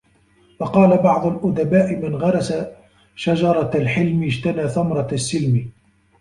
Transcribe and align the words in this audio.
وَقَالَ 0.59 0.97
بَعْضُ 0.97 1.25
الْأُدَبَاءِ 1.25 1.95
مَنْ 1.95 2.15
غَرَسَ 2.15 2.53
شَجَرَةَ 3.15 3.71
الْحِلْمِ 3.77 4.23
اجْتَنَى 4.23 4.67
ثَمَرَةَ 4.67 5.07
السِّلْمِ 5.13 5.69